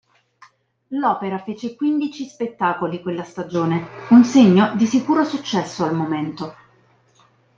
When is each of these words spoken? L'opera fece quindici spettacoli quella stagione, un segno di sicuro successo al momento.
L'opera 0.89 1.37
fece 1.37 1.75
quindici 1.75 2.25
spettacoli 2.27 3.03
quella 3.03 3.21
stagione, 3.23 3.85
un 4.09 4.23
segno 4.23 4.73
di 4.75 4.87
sicuro 4.87 5.23
successo 5.23 5.83
al 5.85 5.93
momento. 5.93 6.55